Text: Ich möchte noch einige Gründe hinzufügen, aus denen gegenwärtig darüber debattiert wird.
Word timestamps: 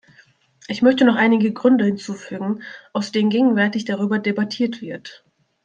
Ich 0.67 0.81
möchte 0.81 1.05
noch 1.05 1.15
einige 1.15 1.53
Gründe 1.53 1.85
hinzufügen, 1.85 2.63
aus 2.91 3.11
denen 3.11 3.29
gegenwärtig 3.29 3.85
darüber 3.85 4.17
debattiert 4.17 4.81
wird. 4.81 5.23